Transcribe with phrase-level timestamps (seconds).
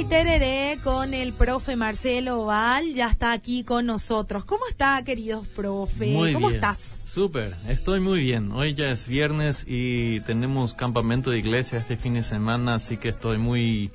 [0.00, 4.44] Y Tereré con el profe Marcelo Oval, ya está aquí con nosotros.
[4.44, 6.06] ¿Cómo está, queridos profe?
[6.06, 6.56] Muy ¿Cómo bien.
[6.56, 7.02] estás?
[7.04, 8.50] Súper, estoy muy bien.
[8.50, 13.08] Hoy ya es viernes y tenemos campamento de iglesia este fin de semana, así que
[13.08, 13.92] estoy muy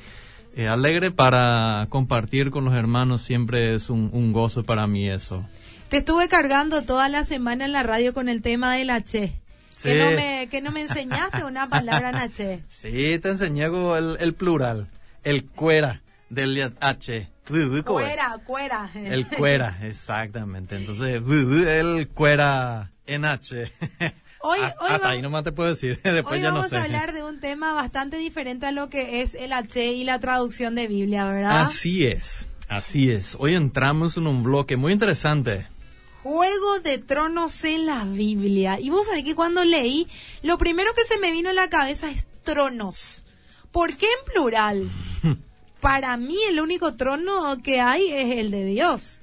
[0.56, 3.22] eh, alegre para compartir con los hermanos.
[3.22, 5.46] Siempre es un, un gozo para mí eso.
[5.90, 9.34] Te estuve cargando toda la semana en la radio con el tema del H.
[9.76, 9.90] Sí.
[9.90, 12.64] Que, no me, que no me enseñaste una palabra en H.
[12.70, 14.88] Sí, te enseñé el, el plural,
[15.24, 17.30] el cuera del H.
[17.84, 18.92] Cuera, cuera.
[18.94, 20.76] El cuera, exactamente.
[20.76, 23.72] Entonces, el cuera en H.
[24.42, 26.00] Hoy, Ah, hoy, hasta va- ahí nomás te puedo decir.
[26.04, 26.78] Después hoy ya no vamos sé.
[26.78, 30.20] a hablar de un tema bastante diferente a lo que es el H y la
[30.20, 31.62] traducción de Biblia, ¿verdad?
[31.64, 33.36] Así es, así es.
[33.40, 35.66] Hoy entramos en un bloque muy interesante.
[36.22, 38.80] Juego de Tronos en la Biblia.
[38.80, 40.08] Y vos sabés que cuando leí,
[40.44, 43.26] lo primero que se me vino a la cabeza es tronos.
[43.72, 44.90] ¿Por qué en plural?
[45.82, 49.20] Para mí el único trono que hay es el de Dios.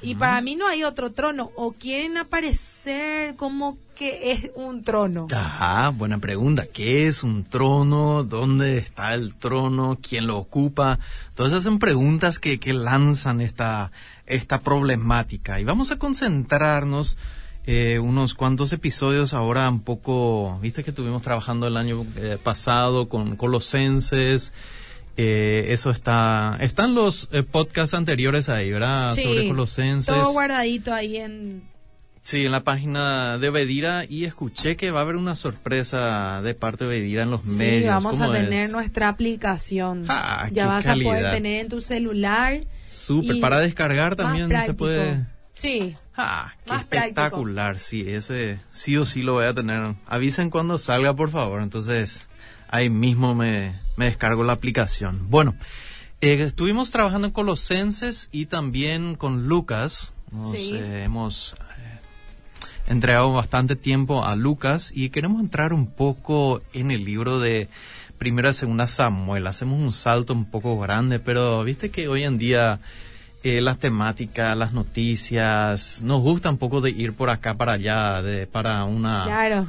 [0.00, 1.50] Y para mí no hay otro trono.
[1.56, 5.26] O quieren aparecer como que es un trono.
[5.34, 6.66] Ajá, buena pregunta.
[6.66, 8.24] ¿Qué es un trono?
[8.24, 9.98] ¿Dónde está el trono?
[10.06, 10.98] ¿Quién lo ocupa?
[11.34, 13.92] Todas esas son preguntas que, que lanzan esta,
[14.26, 15.60] esta problemática.
[15.60, 17.16] Y vamos a concentrarnos
[17.66, 23.08] eh, unos cuantos episodios ahora un poco, viste que estuvimos trabajando el año eh, pasado
[23.08, 24.52] con Colosenses.
[25.16, 29.14] Eh, eso está, están los eh, podcasts anteriores ahí, ¿verdad?
[29.14, 30.12] Sobre Colosenses.
[30.14, 31.62] todo guardadito ahí en...
[32.22, 36.54] Sí, en la página de Bedira y escuché que va a haber una sorpresa de
[36.54, 37.90] parte de Bedira en los Sí, medios.
[37.94, 38.72] vamos a ¿Cómo tener es?
[38.72, 40.06] nuestra aplicación.
[40.08, 41.32] Ah, ya vas a poder calidad.
[41.32, 42.64] tener en tu celular.
[42.90, 44.76] Súper, para descargar también se práctico.
[44.78, 45.26] puede...
[45.52, 45.94] Sí.
[46.16, 46.96] Ah, qué Más práctico.
[47.20, 49.94] espectacular, sí, ese sí o sí lo voy a tener.
[50.06, 52.26] Avisen cuando salga, por favor, entonces
[52.74, 55.30] ahí mismo me, me descargo la aplicación.
[55.30, 55.54] Bueno,
[56.20, 60.12] eh, estuvimos trabajando en Colosenses y también con Lucas.
[60.32, 60.72] Nos Sí.
[60.74, 62.00] eh, hemos eh,
[62.88, 67.68] entregado bastante tiempo a Lucas y queremos entrar un poco en el libro de
[68.18, 69.46] Primera y Segunda Samuel.
[69.46, 72.80] Hacemos un salto un poco grande, pero viste que hoy en día
[73.44, 78.20] eh, las temáticas, las noticias, nos gusta un poco de ir por acá para allá,
[78.22, 79.24] de, para una...
[79.26, 79.68] Claro.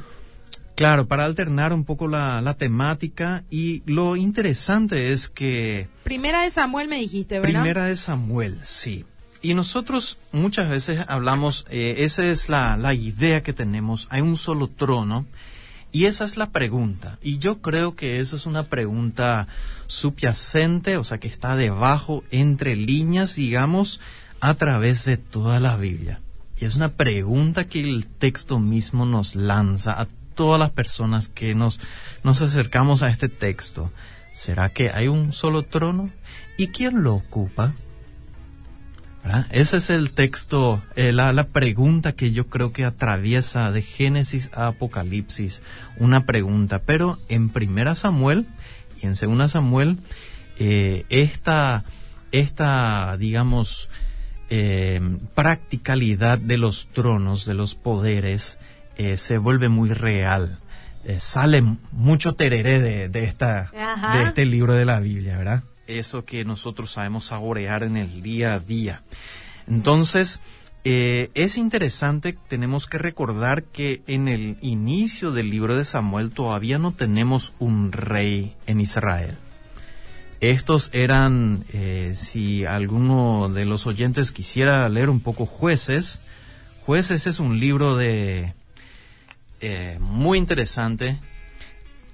[0.76, 6.50] Claro, para alternar un poco la, la temática y lo interesante es que Primera de
[6.50, 7.62] Samuel me dijiste, ¿verdad?
[7.62, 9.06] Primera de Samuel, sí.
[9.40, 14.36] Y nosotros muchas veces hablamos, eh, esa es la, la idea que tenemos, hay un
[14.36, 15.24] solo trono
[15.92, 17.18] y esa es la pregunta.
[17.22, 19.48] Y yo creo que esa es una pregunta
[19.86, 24.00] subyacente, o sea, que está debajo, entre líneas, digamos,
[24.40, 26.20] a través de toda la Biblia.
[26.58, 31.56] Y es una pregunta que el texto mismo nos lanza a todas las personas que
[31.56, 31.80] nos,
[32.22, 33.90] nos acercamos a este texto.
[34.32, 36.10] ¿Será que hay un solo trono?
[36.56, 37.74] ¿Y quién lo ocupa?
[39.50, 44.50] Ese es el texto, eh, la, la pregunta que yo creo que atraviesa de Génesis
[44.54, 45.64] a Apocalipsis,
[45.98, 46.82] una pregunta.
[46.86, 48.46] Pero en Primera Samuel
[49.02, 49.98] y en Segunda Samuel,
[50.58, 51.82] eh, esta,
[52.30, 53.88] esta, digamos,
[54.48, 55.00] eh,
[55.34, 58.58] practicalidad de los tronos, de los poderes,
[58.96, 60.58] eh, se vuelve muy real.
[61.04, 61.62] Eh, sale
[61.92, 64.18] mucho tereré de, de, esta, Ajá.
[64.18, 65.62] de este libro de la Biblia, ¿verdad?
[65.86, 69.02] Eso que nosotros sabemos saborear en el día a día.
[69.68, 70.40] Entonces,
[70.88, 76.78] eh, es interesante, tenemos que recordar que en el inicio del libro de Samuel todavía
[76.78, 79.36] no tenemos un rey en Israel.
[80.40, 86.20] Estos eran, eh, si alguno de los oyentes quisiera leer un poco Jueces,
[86.84, 88.54] Jueces es un libro de
[89.60, 91.18] eh, muy interesante.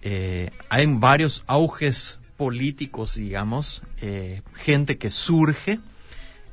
[0.02, 5.78] Eh, hay varios auges políticos, digamos, eh, gente que surge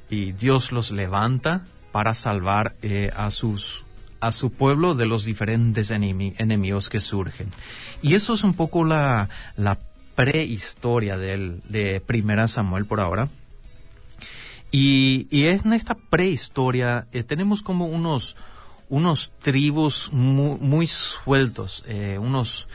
[0.10, 2.76] y Dios los levanta para salvar
[3.16, 3.86] a sus
[4.22, 7.52] a su pueblo de los diferentes enemi- enemigos que surgen.
[8.02, 9.80] Y eso es un poco la, la
[10.16, 13.30] prehistoria del, de Primera Samuel por ahora.
[14.72, 18.36] Y, y en esta prehistoria eh, tenemos como unos,
[18.89, 22.68] unos tribus muy, muy sueltos, eh, unos,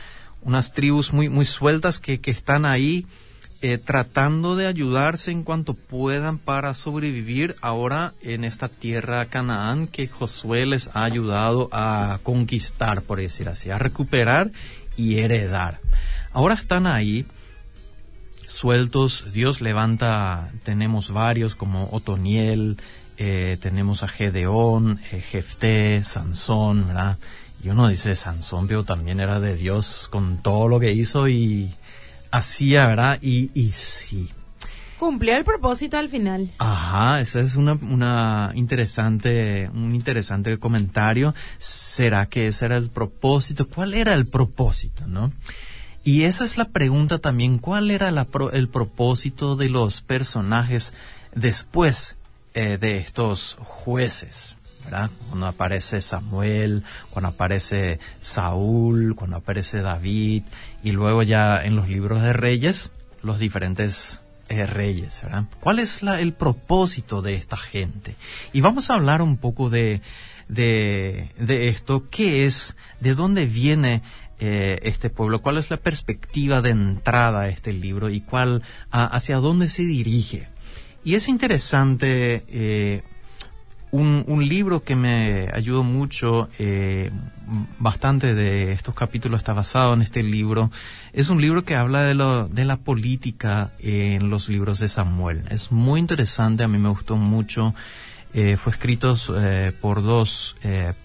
[0.43, 3.07] unas tribus muy, muy sueltas que, que están ahí
[3.67, 10.07] eh, tratando de ayudarse en cuanto puedan para sobrevivir ahora en esta tierra Canaán que
[10.07, 14.53] Josué les ha ayudado a conquistar, por decir así, a recuperar
[14.99, 15.81] y heredar.
[16.31, 17.25] Ahora están ahí
[18.47, 22.77] sueltos, Dios levanta, tenemos varios como Otoniel,
[23.17, 27.19] eh, tenemos a Gedeón, eh, Jefté, Sansón, ¿verdad?
[27.63, 31.75] Y uno dice, Sansón, pero también era de Dios con todo lo que hizo y
[32.31, 33.19] hacía, ¿verdad?
[33.23, 34.29] Y, y sí.
[34.99, 36.51] Cumplió el propósito al final.
[36.59, 41.35] Ajá, ese es una, una interesante, un interesante comentario.
[41.59, 43.69] ¿Será que ese era el propósito?
[43.69, 45.33] ¿Cuál era el propósito, no?
[46.05, 48.11] Y esa es la pregunta también, ¿cuál era
[48.53, 50.93] el propósito de los personajes
[51.35, 52.17] después
[52.55, 54.57] eh, de estos jueces?
[54.85, 55.11] ¿verdad?
[55.29, 60.43] Cuando aparece Samuel, cuando aparece Saúl, cuando aparece David,
[60.83, 62.93] y luego ya en los libros de reyes,
[63.23, 65.45] los diferentes eh, reyes, ¿verdad?
[65.61, 68.15] ¿Cuál es la, el propósito de esta gente?
[68.53, 70.03] Y vamos a hablar un poco de,
[70.49, 74.03] de, esto, qué es, de dónde viene
[74.39, 79.37] eh, este pueblo, cuál es la perspectiva de entrada a este libro y cuál, hacia
[79.37, 80.49] dónde se dirige.
[81.05, 83.03] Y es interesante eh,
[83.91, 87.11] un, libro que me ayudó mucho, eh,
[87.79, 90.71] bastante de estos capítulos está basado en este libro,
[91.13, 95.45] es un libro que habla de, lo, de la política en los libros de Samuel.
[95.51, 97.75] Es muy interesante, a mí me gustó mucho.
[98.33, 100.57] Eh, fue escrito eh, por dos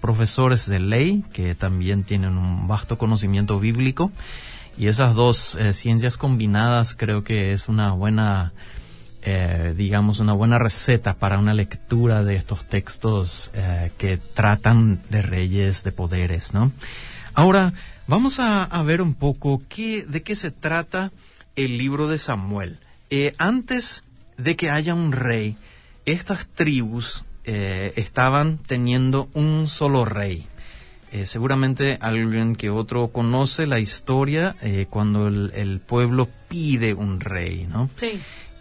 [0.01, 4.11] profesores de ley que también tienen un vasto conocimiento bíblico
[4.79, 8.51] y esas dos ciencias combinadas creo que es una buena
[9.21, 15.21] eh, digamos, una buena receta para una lectura de estos textos eh, que tratan de
[15.21, 16.71] reyes, de poderes, ¿no?
[17.33, 17.73] Ahora,
[18.07, 21.11] vamos a, ver un poco qué, de qué se trata
[21.57, 22.79] el libro de Samuel.
[23.09, 24.03] Eh, antes
[24.37, 25.57] de que haya un rey,
[26.05, 30.45] estas tribus estaban teniendo un solo rey.
[31.23, 34.55] seguramente alguien que otro conoce la historia
[34.91, 37.89] cuando el, pueblo pide un rey, ¿no?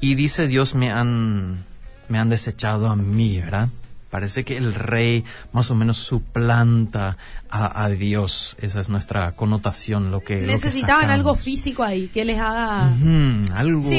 [0.01, 1.65] Y dice Dios me han,
[2.09, 3.69] me han desechado a mí, ¿verdad?
[4.11, 7.19] Parece que el rey más o menos suplanta
[7.51, 8.57] a, Dios.
[8.59, 12.91] Esa es nuestra connotación, lo que necesitaban algo físico ahí que les haga
[13.55, 13.91] algo,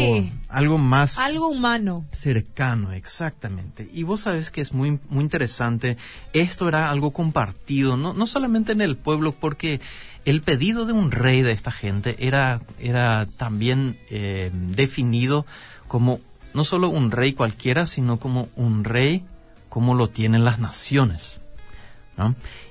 [0.47, 3.87] algo más algo humano, cercano, exactamente.
[3.93, 5.97] Y vos sabes que es muy muy interesante.
[6.33, 9.79] Esto era algo compartido, no no solamente en el pueblo, porque
[10.25, 15.45] el pedido de un rey de esta gente era era también eh, definido
[15.89, 16.21] como
[16.53, 19.25] no solo un rey cualquiera, sino como un rey
[19.67, 21.41] como lo tienen las naciones.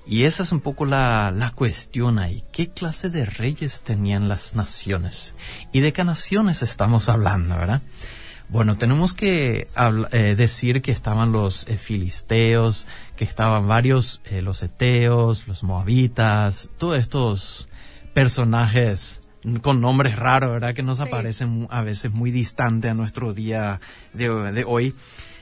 [0.06, 2.44] Y esa es un poco la, la, cuestión ahí.
[2.53, 5.35] ¿Qué clase de reyes tenían las naciones?
[5.73, 7.81] ¿Y de qué naciones estamos hablando, verdad?
[8.50, 9.69] Bueno, tenemos que
[10.12, 12.87] eh, decir que estaban los eh, filisteos,
[13.17, 17.69] que estaban varios, eh, los eteos, los moabitas, todos estos
[18.14, 19.21] personajes
[19.56, 20.75] con nombres raros, ¿verdad?
[20.75, 23.81] Que nos aparecen a veces muy distante a nuestro día
[24.12, 24.95] de, hoy.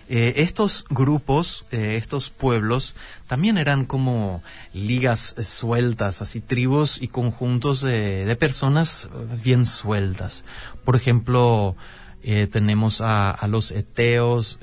[0.08, 2.94] Eh, estos grupos, eh, estos pueblos,
[3.26, 4.43] también eran como
[4.73, 9.08] ligas sueltas, así tribus y conjuntos de, personas
[9.43, 10.44] bien sueltas.
[10.85, 11.75] Por ejemplo,
[12.23, 14.58] eh, tenemos a, a, los eteos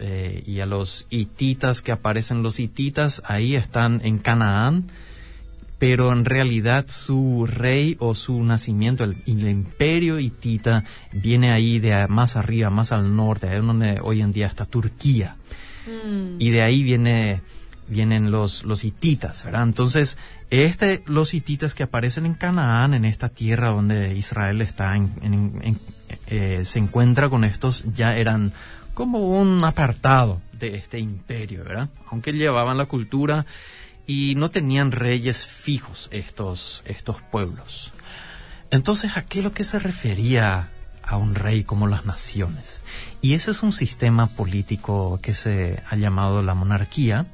[0.45, 2.44] y a los hititas que aparecen.
[2.44, 4.90] Los hititas ahí están en Canaán
[5.79, 12.35] pero en realidad su rey o su nacimiento, el, imperio hitita, viene ahí de más
[12.35, 15.35] arriba, más al norte, ahí donde hoy en día está Turquía.
[15.85, 16.37] Mm.
[16.39, 17.41] Y de ahí viene,
[17.87, 19.63] vienen los, los hititas, ¿verdad?
[19.63, 20.17] Entonces,
[20.49, 24.95] este, los hititas que aparecen en Canaán, en esta tierra donde Israel está,
[26.27, 28.53] eh, se encuentra con estos, ya eran
[28.93, 31.89] como un apartado de este imperio, ¿verdad?
[32.11, 33.45] Aunque llevaban la cultura
[34.06, 37.92] y no tenían reyes fijos estos, estos pueblos.
[38.72, 40.69] Entonces, ¿a qué lo que se refería
[41.04, 42.81] a un rey como las naciones?
[43.22, 47.28] Y ese es un sistema político que se ha llamado la monarquía,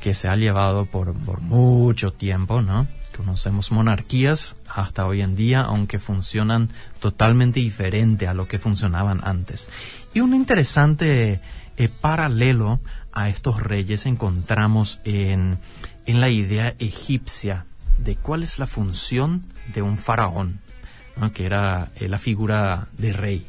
[0.00, 2.86] que se ha llevado por, por mucho tiempo, ¿no?
[3.16, 6.70] Conocemos monarquías hasta hoy en día, aunque funcionan
[7.00, 9.68] totalmente diferente a lo que funcionaban antes.
[10.14, 11.40] Y un interesante
[11.76, 12.80] eh, paralelo
[13.12, 15.58] a estos reyes encontramos en,
[16.06, 17.66] en la idea egipcia
[17.98, 20.60] de cuál es la función de un faraón,
[21.34, 23.46] que era eh, la figura de rey.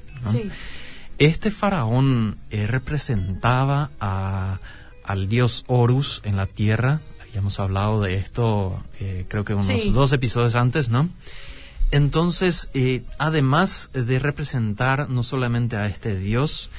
[1.18, 4.60] Este faraón eh, representaba a,
[5.03, 7.00] al dios Horus en la tierra.
[7.22, 11.10] Habíamos hablado de esto, eh, creo que unos dos episodios antes, ¿no?
[11.91, 12.70] Entonces,
[13.18, 16.70] además de representar no solamente a este dios,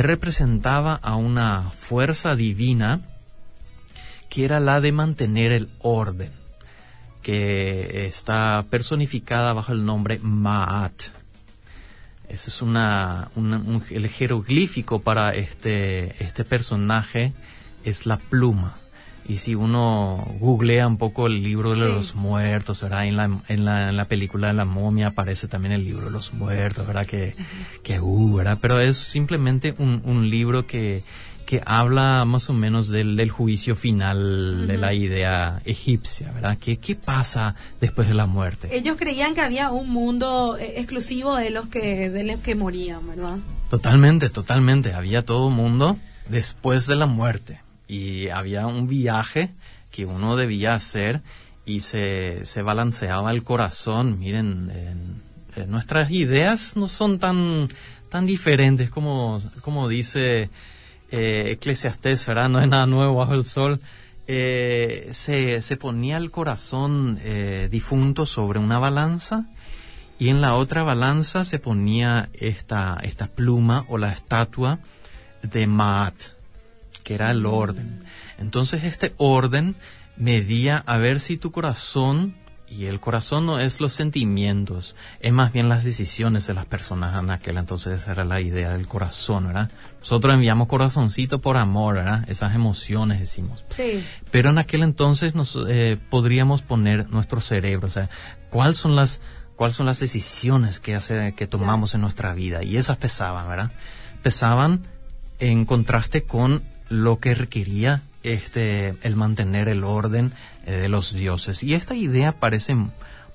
[0.00, 3.02] representaba a una fuerza divina
[4.30, 6.32] que era la de mantener el orden,
[7.20, 11.02] que está personificada bajo el nombre Maat.
[12.30, 13.30] Ese es una,
[13.90, 17.34] el jeroglífico para este, este personaje,
[17.84, 18.76] es la pluma.
[19.32, 23.06] Y si uno googlea un poco el libro de los muertos, ¿verdad?
[23.06, 26.10] En la, en, la, en la película de la momia aparece también el libro de
[26.10, 27.06] los muertos, ¿verdad?
[27.06, 27.34] Que,
[27.82, 28.58] que uh, ¿verdad?
[28.60, 31.02] Pero es simplemente un, un libro que,
[31.46, 36.58] que habla más o menos del, del juicio final de la idea egipcia, ¿verdad?
[36.60, 38.68] ¿Qué, ¿Qué pasa después de la muerte?
[38.70, 43.08] Ellos creían que había un mundo eh, exclusivo de los que, de los que morían,
[43.08, 43.38] ¿verdad?
[43.70, 44.92] Totalmente, totalmente.
[44.92, 45.96] Había todo un mundo
[46.28, 47.62] después de la muerte
[47.92, 49.50] y había un viaje
[49.90, 51.20] que uno debía hacer
[51.66, 54.18] y se, se balanceaba el corazón.
[54.18, 54.72] Miren,
[55.68, 57.68] nuestras ideas no son tan,
[58.08, 60.48] tan diferentes como, como dice
[61.10, 62.48] eh, Eclesiastés, ¿verdad?
[62.48, 63.78] No es nada nuevo bajo el sol.
[64.26, 69.44] Eh, se, se, ponía el corazón eh, difunto sobre una balanza
[70.18, 74.78] y en la otra balanza se ponía esta, esta pluma o la estatua
[75.42, 76.14] de Maat,
[77.02, 78.04] que era el orden.
[78.38, 79.76] Entonces este orden
[80.16, 82.34] medía a ver si tu corazón,
[82.68, 87.22] y el corazón no es los sentimientos, es más bien las decisiones de las personas
[87.22, 89.70] en aquel entonces esa era la idea del corazón, ¿verdad?
[90.00, 92.24] Nosotros enviamos corazoncito por amor, ¿verdad?
[92.28, 93.64] Esas emociones decimos.
[93.70, 94.02] Sí.
[94.30, 98.08] Pero en aquel entonces nos eh, podríamos poner nuestro cerebro, o sea,
[98.48, 99.20] ¿cuáles son las
[99.54, 102.64] cuáles son las decisiones que hace que tomamos en nuestra vida?
[102.64, 103.70] Y esas pesaban, ¿verdad?
[104.22, 104.86] Pesaban
[105.40, 110.32] en contraste con lo que requería este el mantener el orden
[110.66, 111.62] eh, de los dioses.
[111.62, 112.76] Y esta idea parece,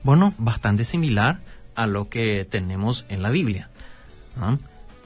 [0.04, 1.40] bueno, bastante similar
[1.76, 3.70] a lo que tenemos en la Biblia.
[4.36, 4.60] ¿no?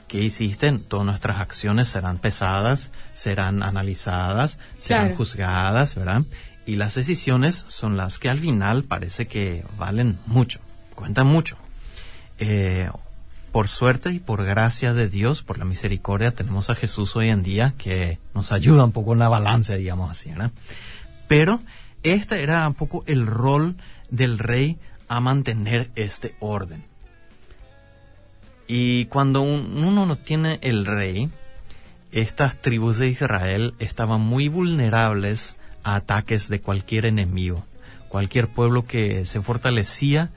[0.06, 0.70] ¿Qué hiciste?
[0.72, 6.22] Todas nuestras acciones serán pesadas, serán analizadas, serán juzgadas, ¿verdad?
[6.66, 10.60] Y las decisiones son las que al final parece que valen mucho,
[10.94, 11.56] cuentan mucho.
[12.38, 12.90] Eh,
[13.52, 17.42] por suerte y por gracia de Dios, por la misericordia, tenemos a Jesús hoy en
[17.42, 20.50] día que nos ayuda un poco en la balanza, digamos así, ¿no?
[21.28, 21.60] Pero
[22.02, 23.76] este era un poco el rol
[24.10, 26.84] del rey a mantener este orden.
[28.66, 31.30] Y cuando uno no tiene el rey,
[32.10, 37.66] estas tribus de Israel estaban muy vulnerables a ataques de cualquier enemigo.
[38.08, 40.30] Cualquier pueblo que se fortalecía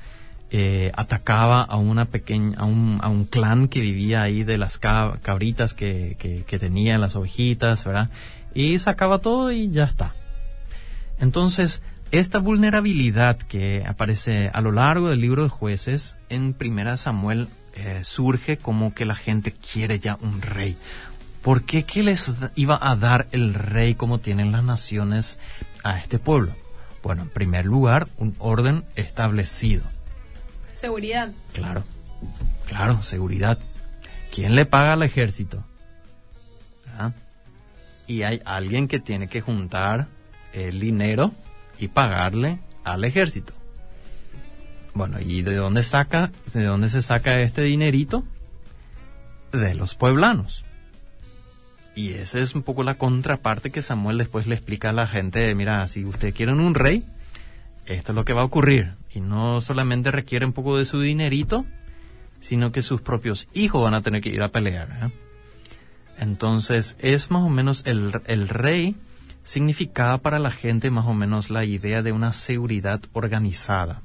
[0.58, 6.16] eh, atacaba a una pequeña, a un, clan que vivía ahí de las cabritas que,
[6.18, 8.10] que, que las ovejitas, ¿verdad?
[8.54, 10.16] Y sacaba todo y ya está.
[11.20, 11.82] Entonces,
[12.12, 18.00] esta vulnerabilidad que aparece a lo largo del libro de jueces, en primera Samuel eh,
[18.06, 20.78] surge como que la gente quiere ya un rey.
[21.42, 21.84] ¿Por qué?
[21.84, 25.38] ¿Qué les iba a dar el rey como tienen las naciones
[25.84, 26.56] a este pueblo?
[27.04, 29.84] Bueno, en primer lugar, un orden establecido.
[30.86, 31.32] Seguridad.
[31.52, 31.84] Claro,
[32.68, 33.58] claro, seguridad.
[34.32, 35.66] ¿Quién le paga al ejército?
[36.96, 37.12] ¿Ah?
[38.06, 40.10] Y hay alguien que tiene que juntar
[40.54, 41.32] el dinero
[41.80, 43.52] y pagarle al ejército.
[44.94, 48.24] Bueno, ¿y de dónde saca, de dónde se saca este dinerito?
[49.52, 50.66] De los pueblanos.
[51.96, 55.56] Y esa es un poco la contraparte que Samuel después le explica a la gente,
[55.56, 57.04] mira, si ustedes quieren un rey,
[57.86, 58.94] esto es lo que va a ocurrir.
[59.14, 61.66] Y no solamente requiere un poco de su dinerito,
[62.42, 64.90] sino que sus propios hijos van a tener que ir a pelear.
[65.02, 65.10] ¿eh?
[66.20, 68.96] Entonces es más o menos el, el rey
[69.44, 74.02] significaba para la gente más o menos la idea de una seguridad organizada.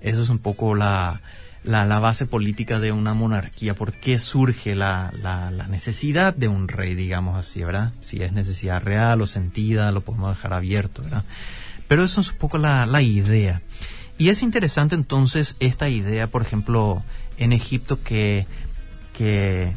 [0.00, 1.20] Eso es un poco la,
[1.64, 3.74] la, base política de una monarquía.
[3.74, 7.92] ¿Por qué surge la, la, la, necesidad de un rey, digamos así, verdad?
[8.00, 11.24] Si es necesidad real o sentida, lo podemos dejar abierto, ¿verdad?
[11.92, 13.60] Pero eso es un poco la, la idea.
[14.16, 17.04] Y es interesante entonces esta idea, por ejemplo,
[17.36, 18.46] en Egipto que,
[19.12, 19.74] que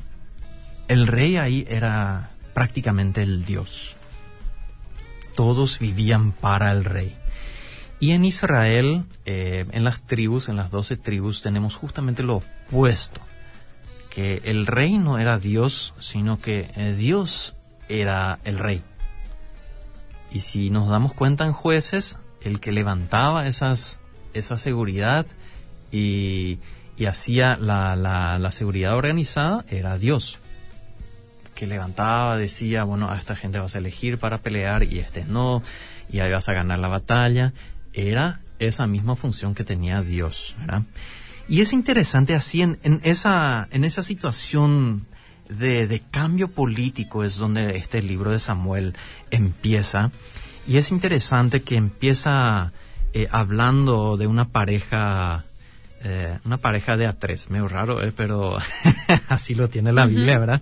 [0.87, 3.97] el rey ahí era prácticamente el dios.
[5.35, 7.17] Todos vivían para el rey.
[7.99, 13.19] Y en Israel, eh, en las tribus, en las doce tribus, tenemos justamente lo opuesto,
[14.09, 17.55] que el rey no era Dios, sino que eh, Dios
[17.89, 18.81] era el rey.
[20.35, 23.99] Y si nos damos cuenta en jueces, el que levantaba esas,
[24.33, 25.25] esa seguridad
[25.93, 26.59] y,
[26.97, 30.39] y hacía la, la, seguridad organizada era Dios.
[31.53, 35.63] Que levantaba, decía, bueno, a esta gente vas a elegir para pelear y este no,
[36.11, 37.53] y ahí vas a ganar la batalla.
[37.93, 40.57] Era esa misma función que tenía Dios.
[41.47, 45.07] Y es interesante así en, en esa, en esa situación
[45.49, 48.95] de, de, cambio político es donde este libro de Samuel
[49.31, 50.11] empieza.
[50.67, 52.73] Y es interesante que empieza
[53.13, 55.45] eh, hablando de una pareja,
[56.03, 58.57] eh, una pareja de a tres, medio raro, eh, pero
[59.29, 60.61] así lo tiene la Biblia, ¿verdad?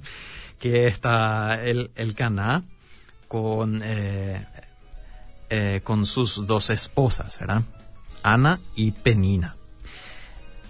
[0.60, 2.64] Que está el, el Caná
[3.28, 4.46] con, eh,
[5.84, 7.64] con sus dos esposas, ¿verdad?
[8.22, 9.56] Ana y Penina.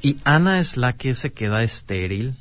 [0.01, 2.35] Y Ana es la que se queda estéril.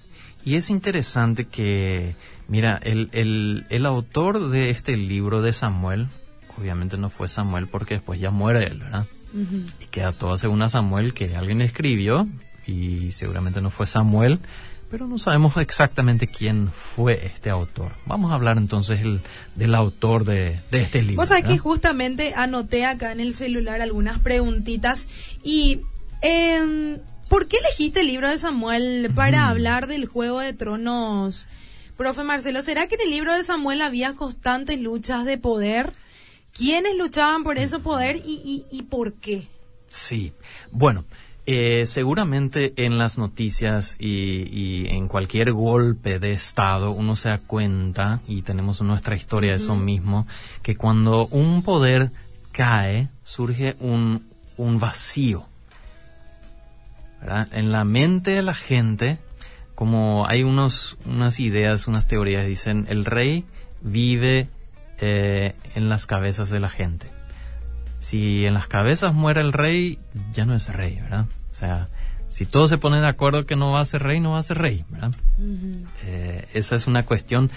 [0.45, 2.17] Y es interesante que,
[2.49, 6.09] mira, el, el, el autor de este libro de Samuel,
[6.59, 9.07] obviamente no fue Samuel porque después ya muere él, ¿verdad?
[9.81, 12.27] Y queda todo según a Samuel que alguien escribió
[12.67, 14.41] y seguramente no fue Samuel,
[14.91, 17.93] pero no sabemos exactamente quién fue este autor.
[18.05, 19.21] Vamos a hablar entonces el,
[19.55, 21.23] del autor de, de este libro.
[21.23, 25.09] Vos sabés que justamente anoté acá en el celular algunas preguntitas
[25.43, 25.81] y...
[26.21, 27.01] Eh,
[27.33, 31.47] ¿Por qué elegiste el libro de Samuel para hablar del Juego de Tronos?
[31.97, 35.95] Profe Marcelo, ¿será que en el libro de Samuel había constantes luchas de poder?
[36.53, 39.49] ¿Quiénes luchaban por ese poder y, y, y por qué?
[39.89, 40.35] Sí,
[40.73, 41.07] bueno,
[41.47, 47.39] eh, seguramente en las noticias y, y, en cualquier golpe de Estado uno se da
[47.39, 50.27] cuenta, y tenemos en nuestra historia eso mismo,
[50.63, 52.11] que cuando un poder
[52.53, 54.23] cae surge un,
[54.59, 55.47] un vacío.
[57.23, 57.49] ¿Verdad?
[57.53, 59.19] En la mente de la gente,
[59.75, 63.45] como hay unos, unas ideas, unas teorías, dicen, el rey
[63.81, 64.49] vive
[64.99, 67.11] eh, en las cabezas de la gente.
[68.01, 70.01] Si en las cabezas muere el rey,
[70.33, 71.27] ya no es rey, ¿verdad?
[71.53, 71.89] O sea,
[72.29, 74.43] si todos se ponen de acuerdo que no va a ser rey, no va a
[74.43, 75.13] ser rey, ¿verdad?
[75.39, 75.87] Uh -huh.
[76.05, 77.51] eh, esa es una cuestión.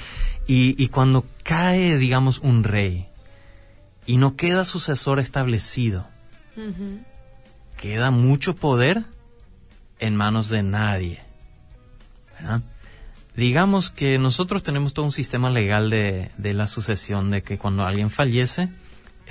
[0.45, 3.07] Y, y cuando cae, digamos, un rey
[4.05, 6.07] y no queda sucesor establecido,
[6.55, 6.99] uh -huh.
[7.77, 9.05] queda mucho poder
[9.99, 11.19] en manos de nadie.
[12.33, 12.61] ¿verdad?
[13.35, 17.85] Digamos que nosotros tenemos todo un sistema legal de, de la sucesión, de que cuando
[17.85, 18.69] alguien fallece,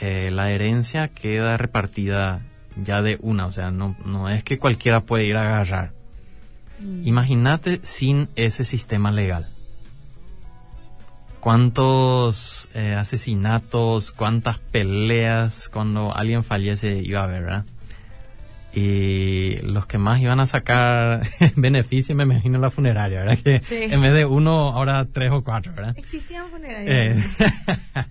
[0.00, 2.42] eh, la herencia queda repartida
[2.76, 5.92] ya de una, o sea, no, no es que cualquiera puede ir a agarrar.
[6.80, 7.06] Mm.
[7.06, 9.48] Imagínate sin ese sistema legal.
[11.40, 17.64] ¿Cuántos eh, asesinatos, cuántas peleas cuando alguien fallece iba a haber, verdad?
[18.74, 21.26] Y los que más iban a sacar
[21.56, 23.38] beneficio, me imagino la funeraria, ¿verdad?
[23.38, 23.76] Que sí.
[23.82, 25.94] en vez de uno, ahora tres o cuatro, ¿verdad?
[25.96, 27.16] Existían funerarias.
[27.16, 27.24] Eh.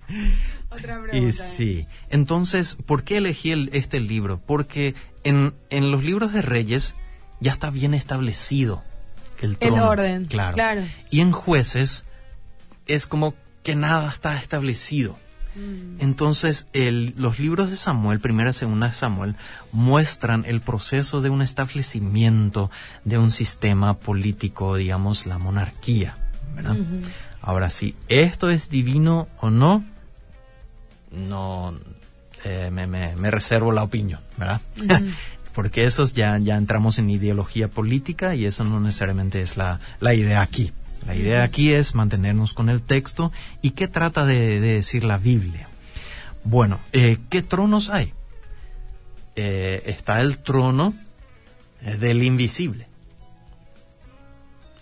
[0.70, 1.16] Otra pregunta.
[1.16, 1.86] Y sí.
[2.08, 4.40] Entonces, ¿por qué elegí el, este libro?
[4.44, 6.96] Porque en, en los libros de Reyes
[7.40, 8.82] ya está bien establecido
[9.42, 9.76] el trono.
[9.76, 10.24] El orden.
[10.26, 10.54] Claro.
[10.54, 10.82] claro.
[11.10, 12.06] Y en jueces
[12.86, 15.18] es como que nada está establecido.
[15.98, 19.36] Entonces, el, los libros de Samuel, primera y segunda de Samuel,
[19.72, 22.70] muestran el proceso de un establecimiento
[23.04, 26.16] de un sistema político, digamos, la monarquía.
[27.40, 29.84] Ahora, si esto es divino o no,
[31.10, 31.78] no
[32.44, 34.60] eh, me, me, me, reservo la opinión, ¿verdad?
[35.54, 40.14] Porque eso ya, ya entramos en ideología política y eso no necesariamente es la, la
[40.14, 40.72] idea aquí.
[41.06, 45.18] La idea aquí es mantenernos con el texto y qué trata de, de decir la
[45.18, 45.68] Biblia.
[46.44, 48.12] Bueno, eh, ¿qué tronos hay?
[49.36, 50.94] Eh, está el trono
[51.82, 52.86] eh, del invisible.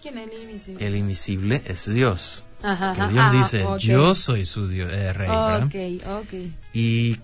[0.03, 0.87] ¿Quién es el invisible?
[0.87, 2.45] El invisible es Dios.
[2.63, 3.89] Ajá, que Dios ajá, dice, okay.
[3.89, 5.31] yo soy su Dios, eh, rey.
[5.65, 6.55] Okay, okay.
[6.73, 7.19] Y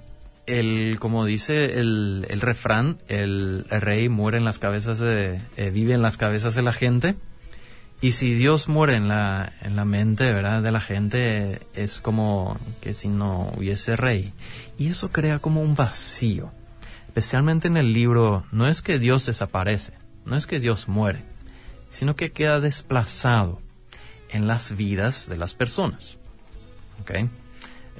[0.46, 5.40] el, como dice el, el refrán, el, el, rey muere en las cabezas de,
[5.72, 7.16] vive en las cabezas de la gente.
[8.00, 10.62] Y si Dios muere en la, en la mente, ¿verdad?
[10.62, 14.32] De la gente, es como que si no hubiese rey.
[14.78, 16.52] Y eso crea como un vacío.
[17.08, 21.24] Especialmente en el libro, no es que Dios desaparece, no es que Dios muere,
[21.90, 23.60] sino que queda desplazado
[24.30, 26.18] en las vidas de las personas.
[27.00, 27.28] ¿Ok?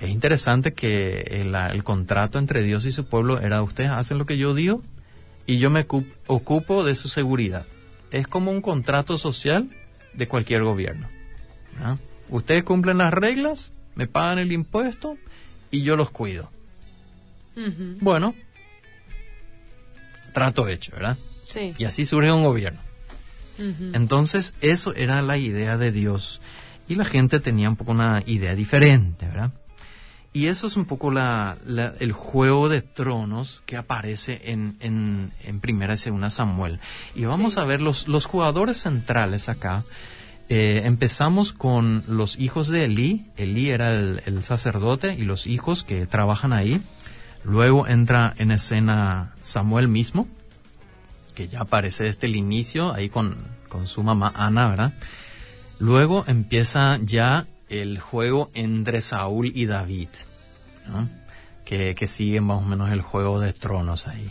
[0.01, 4.27] Es interesante que el, el contrato entre Dios y su pueblo era ustedes hacen lo
[4.27, 4.83] que yo digo
[5.47, 5.87] y yo me
[6.29, 7.67] ocupo de su seguridad.
[8.13, 9.69] Es como un contrato social
[10.15, 11.09] de cualquier gobierno.
[11.81, 11.99] ¿no?
[12.29, 15.17] Ustedes cumplen las reglas, me pagan el impuesto
[15.71, 16.51] y yo los cuido.
[17.57, 17.97] Uh -huh.
[18.01, 18.35] Bueno,
[20.33, 21.17] trato hecho, ¿verdad?
[21.45, 21.75] Sí.
[21.79, 22.81] Y así surge un gobierno.
[23.59, 23.97] Uh -huh.
[23.97, 26.41] Entonces, eso era la idea de Dios.
[26.89, 29.53] Y la gente tenía un poco una idea diferente, ¿verdad?
[30.33, 35.33] Y eso es un poco la, la, el juego de tronos que aparece en, en,
[35.43, 36.81] en Primera y Segunda Samuel.
[37.15, 37.61] Y vamos sí.
[37.61, 39.85] a ver los, los jugadores centrales acá.
[40.51, 43.27] Eh, empezamos con los hijos de Elí.
[43.37, 46.83] Elí era el, el, sacerdote y los hijos que trabajan ahí.
[47.43, 50.29] Luego entra en escena Samuel mismo,
[51.35, 53.37] que ya aparece desde el inicio, ahí con,
[53.69, 54.93] con su mamá Ana, ¿verdad?
[55.79, 60.09] Luego empieza ya el juego entre Saúl y David,
[60.89, 61.09] ¿no?
[61.65, 64.31] que, que sigue más o menos el juego de tronos ahí.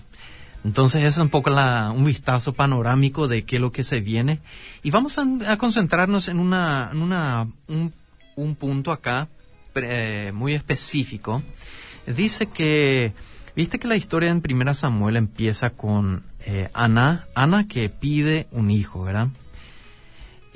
[0.64, 4.40] Entonces es un poco la, un vistazo panorámico de qué es lo que se viene.
[4.84, 7.94] Y vamos a, a concentrarnos en, una, en una, un,
[8.36, 9.30] un punto acá
[9.76, 11.44] eh, muy específico.
[12.06, 13.14] dice que,
[13.56, 18.72] viste que la historia en Primera Samuel empieza con eh, Ana, Ana que pide un
[18.72, 19.28] hijo, ¿verdad?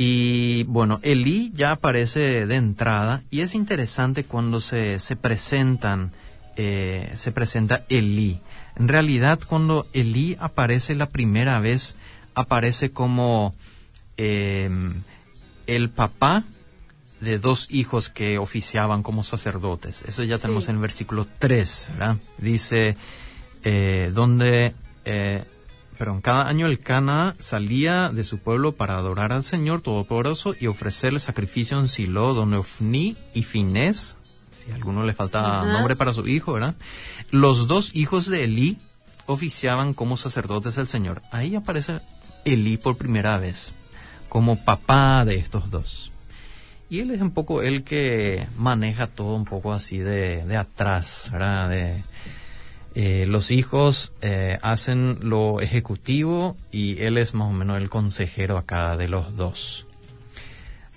[0.04, 6.12] Y bueno, Elí ya aparece de entrada y es interesante cuando se, se presentan,
[6.56, 8.42] eh, se presenta Elí.
[8.76, 11.98] En realidad, cuando Elí aparece la primera vez,
[12.34, 13.54] aparece como
[14.18, 15.04] em,
[15.68, 16.46] el papá
[17.20, 20.02] de dos hijos que oficiaban como sacerdotes.
[20.08, 22.18] Eso ya tenemos en el versículo 3, ¿verdad?
[22.40, 22.98] Dice,
[23.64, 24.74] eh, donde
[25.06, 25.44] eh,
[26.02, 30.56] pero en cada año el Cana salía de su pueblo para adorar al Señor Todopoderoso
[30.60, 34.18] y ofrecerle sacrificio en Silo, donde Ofni y Finés,
[34.52, 36.74] si a alguno le falta nombre para su hijo, ¿verdad?
[37.30, 38.80] Los dos hijos de Elí
[39.28, 41.22] oficiaban como sacerdotes del Señor.
[41.32, 42.00] Ahí aparece
[42.46, 43.72] Elí por primera vez,
[44.28, 46.12] como papá de estos dos.
[46.90, 51.30] Y él es un poco el que maneja todo un poco así de, de atrás,
[51.32, 51.70] ¿verdad?
[51.70, 52.04] De,
[52.94, 58.58] eh, los hijos eh, hacen lo ejecutivo y él es más o menos el consejero
[58.58, 59.86] acá de los dos.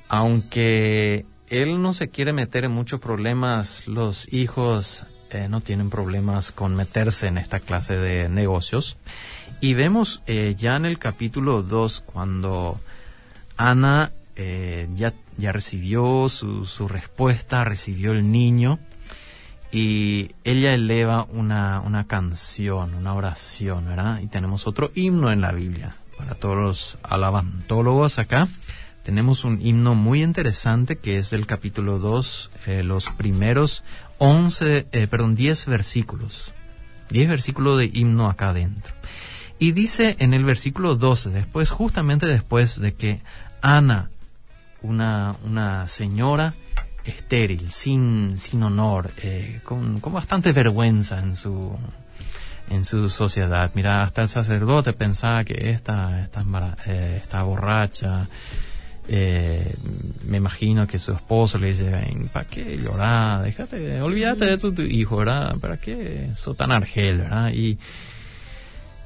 [0.09, 6.51] Aunque él no se quiere meter en muchos problemas, los hijos eh, no tienen problemas
[6.51, 8.97] con meterse en esta clase de negocios.
[9.61, 12.81] Y vemos ya en el capítulo 2 cuando
[13.57, 18.79] Ana ya, ya recibió su, su respuesta, recibió el niño
[19.75, 24.21] y ella eleva una, una canción, una oración, ¿verdad?
[24.21, 25.97] Y tenemos otro himno en la Biblia.
[26.17, 28.47] Para todos los alabantólogos acá,
[29.03, 33.83] tenemos un himno muy interesante que es del capítulo 2, eh, los primeros
[34.19, 36.55] 11, eh, perdón, 10 versículos.
[37.11, 38.95] 10 versículos de himno acá adentro.
[39.59, 43.23] Y dice en el versículo 12, después, justamente después de que
[43.61, 44.09] Ana,
[44.83, 46.55] una, una señora,
[47.05, 51.77] estéril, sin, sin honor, eh, con, con, bastante vergüenza en su,
[52.71, 53.71] en su sociedad.
[53.75, 56.45] Mira, hasta el sacerdote pensaba que esta, esta,
[56.87, 58.29] eh, borracha.
[59.07, 59.77] Eh,
[60.27, 61.90] me imagino que su esposo le dice,
[62.33, 63.43] ¿para qué llorar?
[63.43, 65.57] Déjate, olvídate de tu, hijo, ¿verdad?
[65.59, 67.53] ¿Para qué sos tan argel, verdad?
[67.53, 67.79] Y,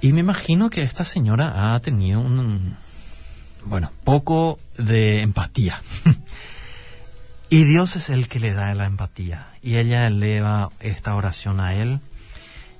[0.00, 2.76] y me imagino que esta señora ha tenido un,
[3.64, 5.82] bueno, poco de empatía.
[7.50, 9.48] Y Dios es el que le da la empatía.
[9.62, 12.00] Y ella eleva esta oración a Él.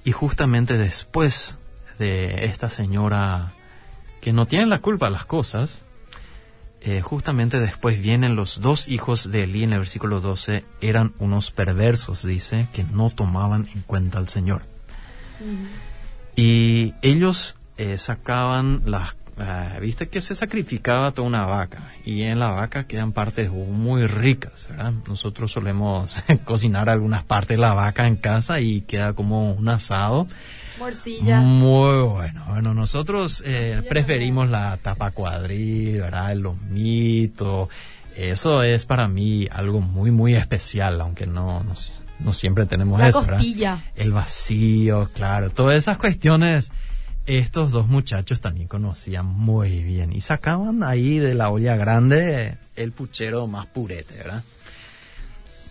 [0.04, 1.59] Y justamente después
[1.98, 3.52] de esta señora
[4.20, 5.83] que no tiene la culpa de las cosas,
[6.81, 11.50] eh, justamente después vienen los dos hijos de Elí en el versículo 12, eran unos
[11.50, 14.62] perversos, dice, que no tomaban en cuenta al Señor.
[16.37, 22.38] Y ellos eh, sacaban las Ah, viste que se sacrificaba toda una vaca y en
[22.38, 24.92] la vaca quedan partes muy ricas, ¿verdad?
[25.07, 30.27] Nosotros solemos cocinar algunas partes de la vaca en casa y queda como un asado.
[30.79, 31.40] Morcilla.
[31.40, 32.44] Muy bueno.
[32.48, 36.33] Bueno, nosotros eh, preferimos la tapa cuadril, ¿verdad?
[36.33, 37.68] El lomito.
[38.16, 41.64] Eso es para mí algo muy, muy especial, aunque no,
[42.18, 43.85] no, siempre tenemos la eso, costilla.
[43.94, 45.51] El vacío, claro.
[45.51, 46.72] Todas esas cuestiones
[47.28, 52.92] estos dos muchachos también conocían muy bien y sacaban ahí de la olla grande el
[52.92, 54.44] puchero más purete, ¿verdad?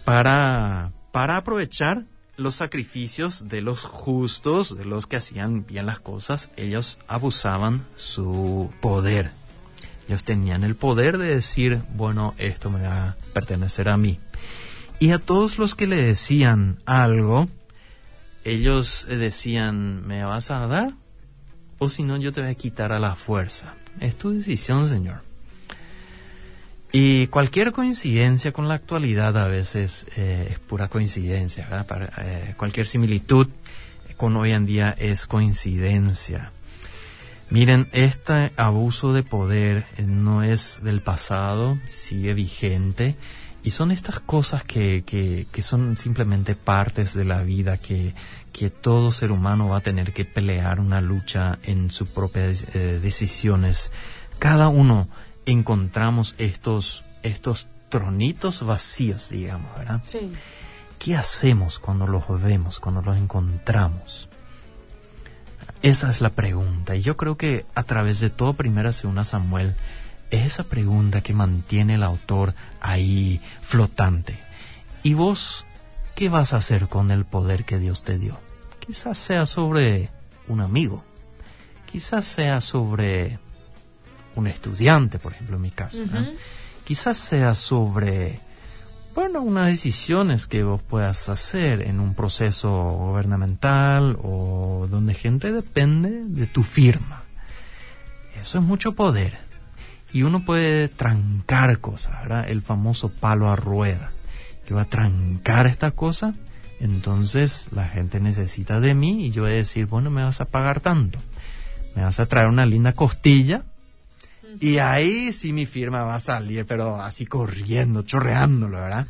[0.06, 2.04] Para, para aprovechar
[2.36, 8.72] los sacrificios de los justos, de los que hacían bien las cosas, ellos abusaban su
[8.80, 9.32] poder.
[10.08, 14.20] Ellos tenían el poder de decir, bueno, esto me va a pertenecer a mí.
[15.00, 17.48] Y a todos los que le decían algo,
[18.44, 20.94] ellos decían, ¿me vas a dar?
[21.80, 23.74] O si no yo te voy a quitar a la fuerza.
[24.00, 25.22] Es tu decisión, Señor.
[26.92, 32.10] Y cualquier coincidencia con la actualidad a veces eh, es pura coincidencia, ¿verdad?
[32.20, 33.48] Eh, cualquier similitud
[34.16, 36.52] con hoy en día es coincidencia.
[37.50, 43.16] Miren, este abuso de poder no es del pasado, sigue vigente
[43.64, 45.04] y son estas cosas que,
[45.50, 48.14] que son simplemente partes de la vida que,
[48.58, 53.00] que todo ser humano va a tener que pelear una lucha en sus propias eh,
[53.00, 53.92] decisiones.
[54.40, 55.08] Cada uno
[55.46, 60.02] encontramos estos, estos tronitos vacíos, digamos, ¿verdad?
[60.08, 60.32] Sí.
[60.98, 64.28] ¿Qué hacemos cuando los vemos, cuando los encontramos?
[65.84, 66.96] Esa es la pregunta.
[66.96, 69.76] Y yo creo que a través de todo Primera Segunda Samuel
[70.32, 74.40] es esa pregunta que mantiene el autor ahí flotante.
[75.04, 75.68] ¿Y vos
[76.16, 78.47] qué vas a hacer con el poder que Dios te dio?
[78.88, 80.10] Quizás sea sobre
[80.48, 81.04] un amigo,
[81.86, 83.38] quizás sea sobre
[84.36, 86.04] un estudiante, por ejemplo, en mi caso.
[86.86, 88.40] Quizás sea sobre
[89.18, 96.24] bueno, unas decisiones que vos puedas hacer en un proceso gubernamental o donde gente depende
[96.24, 97.24] de tu firma.
[98.40, 99.40] Eso es mucho poder.
[100.14, 102.48] Y uno puede trancar cosas, ¿verdad?
[102.48, 104.12] El famoso palo a rueda.
[104.70, 106.36] Yo voy a trancar esta cosa,
[106.80, 110.46] entonces la gente necesita de mí y yo voy a decir, bueno, me vas a
[110.46, 111.20] pagar tanto.
[111.96, 113.64] Me vas a traer una linda costilla
[114.60, 119.08] y ahí sí mi firma va a salir, pero así corriendo, chorreándolo, ¿verdad?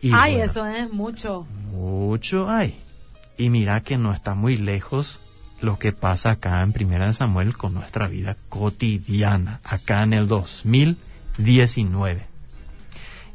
[0.00, 1.46] Y Ay, eso es mucho.
[1.72, 2.80] Mucho hay.
[3.36, 5.20] Y mira que no está muy lejos
[5.60, 10.28] lo que pasa acá en Primera de Samuel con nuestra vida cotidiana, acá en el
[10.28, 12.26] 2019.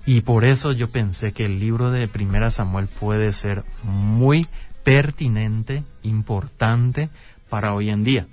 [0.06, 4.48] Y por eso yo pensé que el libro de Primera Samuel puede ser muy
[4.84, 7.10] pertinente, importante
[7.50, 8.28] para hoy en día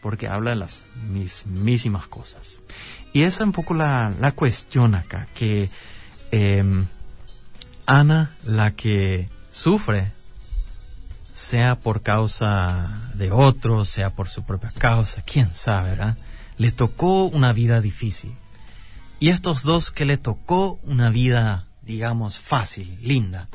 [0.00, 2.60] porque habla de las mismísimas cosas.
[3.12, 5.70] Y esa es un poco la, cuestión acá, que
[6.30, 6.86] em,
[7.86, 10.12] Ana, la que sufre,
[11.34, 16.16] sea por causa de otro, sea por su propia causa, quién sabe, ¿verdad?
[16.58, 18.34] Le tocó una vida difícil.
[19.20, 23.48] Y estos dos que le tocó una vida, digamos, fácil, linda,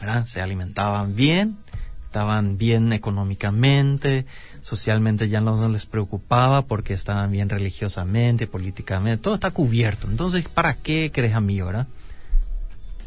[0.00, 0.26] ¿verdad?
[0.26, 1.58] Se alimentaban bien,
[2.06, 4.26] estaban bien económicamente,
[4.62, 10.08] socialmente ya no les preocupaba porque estaban bien religiosamente, políticamente, todo está cubierto.
[10.08, 11.86] Entonces, ¿para qué crees a mí, verdad?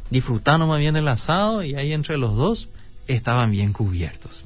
[0.09, 2.69] Disfrutando más bien el asado y ahí entre los dos
[3.07, 4.45] estaban bien cubiertos.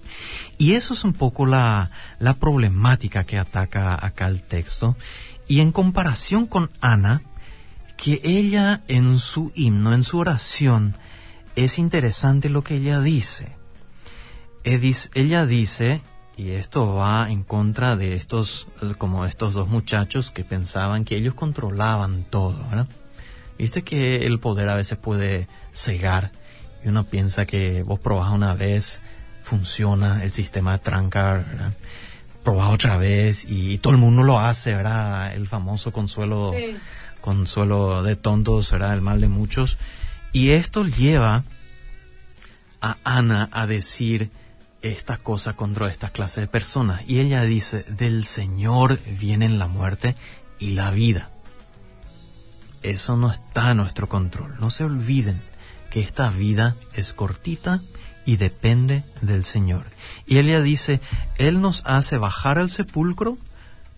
[0.58, 4.96] Y eso es un poco la, la problemática que ataca acá el texto.
[5.48, 7.22] Y en comparación con Ana,
[8.00, 10.96] que ella en su himno, en su oración,
[11.58, 13.58] es interesante lo que ella dice.
[14.64, 16.02] Ella dice,
[16.38, 21.34] y esto va en contra de estos, como estos dos muchachos que pensaban que ellos
[21.34, 22.88] controlaban todo, ¿verdad?
[23.58, 26.32] Viste que el poder a veces puede cegar
[26.84, 29.02] y uno piensa que vos probás una vez,
[29.44, 31.74] funciona el sistema de ¿verdad?
[32.46, 35.36] Probás otra vez y, todo el mundo lo hace, ¿verdad?
[35.36, 36.54] El famoso consuelo,
[37.30, 38.96] consuelo de tontos, ¿verdad?
[38.96, 39.78] El mal de muchos.
[40.34, 41.44] Y esto lleva
[42.82, 44.32] a Ana a decir,
[44.82, 47.08] esta cosa contra esta clase de personas.
[47.08, 50.16] Y ella dice, del Señor vienen la muerte
[50.58, 51.30] y la vida.
[52.82, 54.56] Eso no está a nuestro control.
[54.60, 55.42] No se olviden
[55.92, 57.80] que esta vida es cortita
[58.26, 59.86] y depende del Señor.
[60.26, 61.00] Y ella dice,
[61.38, 63.38] Él nos hace bajar al sepulcro,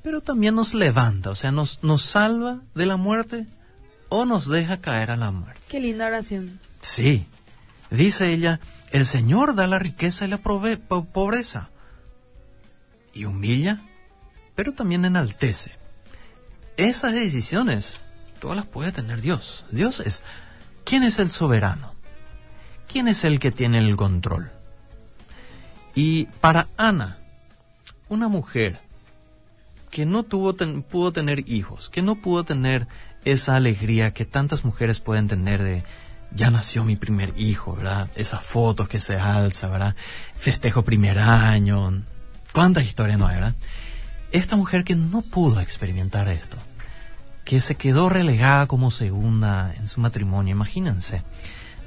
[0.03, 3.45] pero también nos levanta, o sea, nos, nos salva de la muerte
[4.09, 5.61] o nos deja caer a la muerte.
[5.69, 6.59] Qué linda oración.
[6.81, 7.27] Sí,
[7.89, 8.59] dice ella,
[8.91, 11.69] el Señor da la riqueza y la pobreza.
[13.13, 13.81] Y humilla,
[14.55, 15.71] pero también enaltece.
[16.77, 18.01] Esas decisiones,
[18.39, 19.65] todas las puede tener Dios.
[19.71, 20.23] Dios es,
[20.83, 21.93] ¿quién es el soberano?
[22.87, 24.51] ¿Quién es el que tiene el control?
[25.93, 27.19] Y para Ana,
[28.09, 28.79] una mujer
[29.91, 32.87] que no tuvo, pudo tener hijos, que no pudo tener
[33.25, 35.83] esa alegría que tantas mujeres pueden tener de
[36.33, 38.09] ya nació mi primer hijo, ¿verdad?
[38.15, 39.95] Esas fotos que se alza, ¿verdad?
[40.35, 42.03] Festejo primer año.
[42.53, 43.55] ¿Cuántas historias no hay, verdad?
[44.31, 46.57] Esta mujer que no pudo experimentar esto,
[47.43, 51.23] que se quedó relegada como segunda en su matrimonio, imagínense,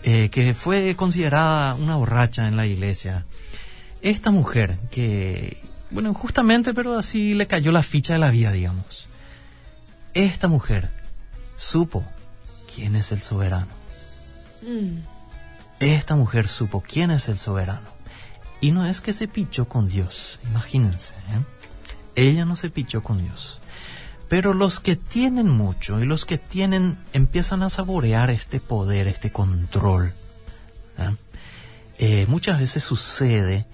[0.03, 3.25] eh, que fue considerada una borracha en la iglesia.
[4.03, 5.57] Esta mujer que,
[5.95, 9.09] bueno, justamente, pero así le cayó la ficha de la vida, digamos.
[10.13, 10.91] Esta mujer
[11.57, 12.05] supo
[12.75, 13.85] quién es el soberano
[14.67, 15.03] Mm.
[15.81, 17.89] Esta mujer supo quién es el soberano.
[18.61, 21.15] Y no es que se pichó con Dios, imagínense.
[21.15, 21.43] ¿eh?
[22.15, 23.61] Ella no se pichó con Dios.
[24.29, 29.31] Pero los que tienen mucho y los que tienen empiezan a saborear este poder, este
[29.31, 30.15] control.
[30.99, 31.15] ¿eh?
[31.99, 33.67] Eh, muchas veces sucede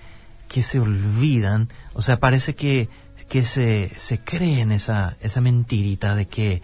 [0.51, 2.91] que se olvidan, o sea, parece que,
[3.31, 6.61] que se, se creen esa, esa mentirita de que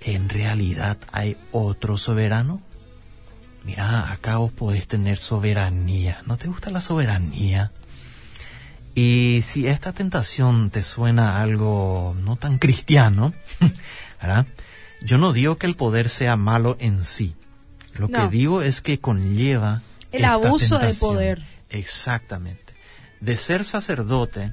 [0.00, 2.62] en realidad hay otro soberano
[3.66, 6.22] mira, acá vos podés tener soberanía.
[6.24, 7.72] ¿No te gusta la soberanía?
[8.94, 13.34] Y si esta tentación te suena algo no tan cristiano,
[14.22, 14.46] ¿verdad?
[15.02, 17.34] Yo no digo que el poder sea malo en sí.
[17.98, 21.44] Lo que digo es que conlleva el abuso del poder.
[21.70, 22.65] Exactamente.
[23.20, 24.52] De ser sacerdote,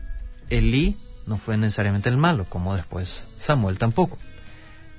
[0.49, 0.95] Elí
[1.25, 4.17] no fue necesariamente el malo, como después Samuel tampoco.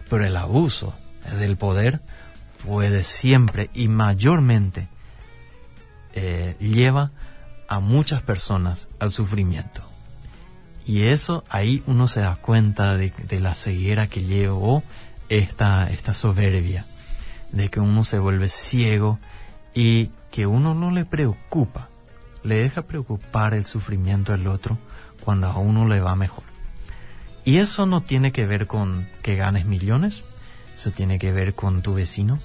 [0.09, 0.94] Pero el abuso
[1.38, 2.00] del poder
[2.64, 4.88] puede siempre y mayormente
[6.14, 7.11] eh, lleva
[7.68, 9.83] a muchas personas al sufrimiento.
[10.87, 14.83] Y eso ahí uno se da cuenta de, la ceguera que llevó
[15.29, 16.85] esta, esta soberbia.
[17.53, 19.18] de que uno se vuelve ciego
[19.74, 21.88] y que uno no le preocupa,
[22.44, 24.78] le deja preocupar el sufrimiento del otro
[25.24, 26.44] cuando a uno le va mejor.
[27.44, 30.22] Y eso no tiene que ver con que ganes millones,
[30.76, 32.38] eso tiene que ver con tu vecino,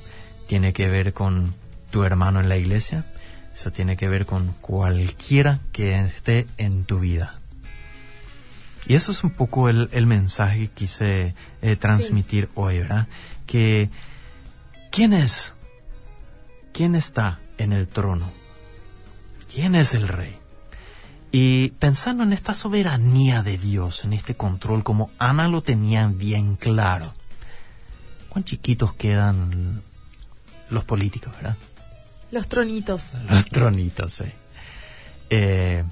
[0.48, 1.54] tiene que ver con
[1.92, 3.06] tu hermano en la iglesia,
[3.54, 7.40] eso tiene que ver con cualquiera que esté en tu vida.
[8.88, 13.08] Y eso es un poco el, mensaje que quise eh, transmitir hoy, ¿verdad?
[13.46, 13.90] Que
[14.92, 15.54] ¿quién es?
[16.74, 18.39] ¿Quién está en el trono?
[19.60, 20.38] ¿Quién es el rey?
[21.34, 26.56] Y pensando en esta soberanía de Dios, en este control, como Ana lo tenía bien
[26.56, 27.14] claro,
[28.30, 29.84] ¿cuán chiquitos quedan
[30.70, 31.58] los políticos, verdad?
[32.32, 33.16] Los tronitos.
[33.30, 34.32] Los tronitos, sí.
[35.30, 35.84] Eh,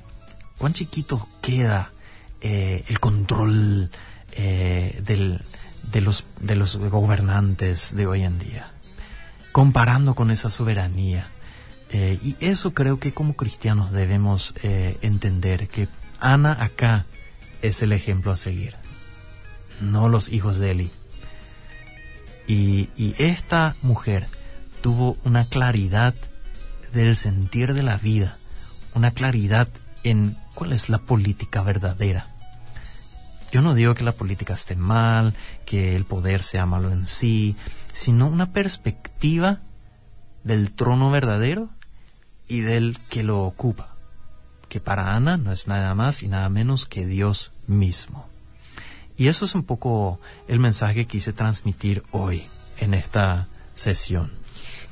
[0.57, 1.91] ¿Cuán chiquito queda
[2.39, 3.91] eh, el control
[4.31, 8.71] eh, de, los, de los gobernantes de hoy en día?
[9.51, 11.27] Comparando con esa soberanía.
[11.91, 15.87] Y eso creo que como cristianos debemos entender, que
[16.19, 17.05] Ana acá
[17.61, 18.75] es el ejemplo a seguir,
[19.81, 20.91] no los hijos de Eli.
[22.47, 24.27] Y, y esta mujer
[24.81, 26.15] tuvo una claridad
[26.93, 28.37] del sentir de la vida,
[28.93, 29.67] una claridad
[30.03, 32.27] en cuál es la política verdadera.
[33.51, 35.33] Yo no digo que la política esté mal,
[35.65, 37.55] que el poder sea malo en sí,
[37.93, 39.61] sino una perspectiva
[40.43, 41.69] del trono verdadero
[42.47, 43.95] y del que lo ocupa,
[44.69, 48.27] que para Ana no es nada más y nada menos que Dios mismo.
[49.17, 52.43] Y eso es un poco el mensaje que quise transmitir hoy
[52.79, 54.31] en esta sesión.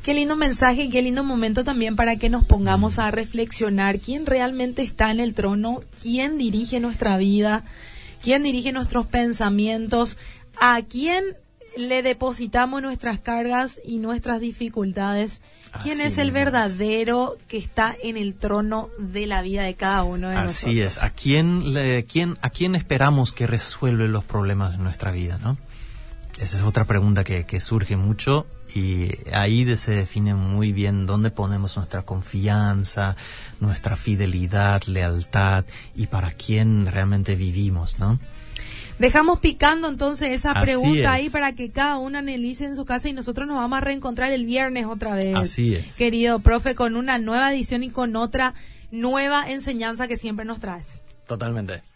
[0.03, 4.25] Qué lindo mensaje y qué lindo momento también para que nos pongamos a reflexionar quién
[4.25, 7.63] realmente está en el trono, quién dirige nuestra vida,
[8.21, 10.17] quién dirige nuestros pensamientos,
[10.59, 11.23] a quién
[11.77, 15.41] le depositamos nuestras cargas y nuestras dificultades.
[15.83, 20.29] ¿Quién es el verdadero que está en el trono de la vida de cada uno
[20.29, 20.63] de nosotros?
[20.63, 21.03] Así es.
[21.03, 25.57] ¿A quién, le, quién, ¿A quién esperamos que resuelve los problemas de nuestra vida, no?
[26.39, 31.31] Esa es otra pregunta que, que surge mucho y ahí se define muy bien dónde
[31.31, 33.15] ponemos nuestra confianza,
[33.61, 35.63] nuestra fidelidad, lealtad
[35.95, 38.19] y para quién realmente vivimos, ¿no?
[38.99, 43.13] Dejamos picando entonces esa pregunta ahí para que cada uno analice en su casa y
[43.13, 45.35] nosotros nos vamos a reencontrar el viernes otra vez.
[45.35, 45.93] Así es.
[45.95, 48.53] Querido profe, con una nueva edición y con otra
[48.91, 51.01] nueva enseñanza que siempre nos traes.
[51.27, 51.94] Totalmente.